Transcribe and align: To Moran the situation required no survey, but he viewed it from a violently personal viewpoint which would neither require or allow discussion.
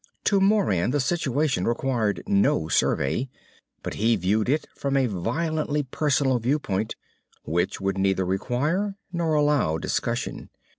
To 0.23 0.41
Moran 0.41 0.89
the 0.89 0.99
situation 0.99 1.67
required 1.67 2.23
no 2.25 2.67
survey, 2.67 3.29
but 3.83 3.93
he 3.93 4.15
viewed 4.15 4.49
it 4.49 4.65
from 4.73 4.97
a 4.97 5.05
violently 5.05 5.83
personal 5.83 6.39
viewpoint 6.39 6.95
which 7.43 7.79
would 7.79 7.99
neither 7.99 8.25
require 8.25 8.95
or 9.13 9.35
allow 9.35 9.77
discussion. 9.77 10.49